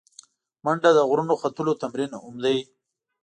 منډه 0.63 0.89
د 0.93 0.99
غرونو 1.09 1.33
ختلو 1.41 1.79
تمرین 1.81 2.11
هم 2.23 2.35
دی 2.43 2.57